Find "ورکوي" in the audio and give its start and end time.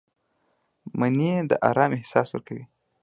2.31-2.65